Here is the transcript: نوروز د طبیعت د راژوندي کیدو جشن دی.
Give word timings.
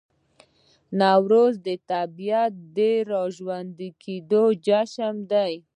نوروز 1.01 1.53
د 1.67 1.69
طبیعت 1.91 2.51
د 2.77 2.79
راژوندي 3.11 3.89
کیدو 4.03 4.43
جشن 4.65 5.15
دی. 5.31 5.53